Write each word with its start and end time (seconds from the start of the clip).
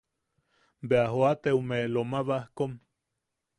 Bea 0.89 1.03
joate 1.11 1.49
ume 1.59 1.79
Loma 1.93 2.19
Bajkom. 2.27 2.71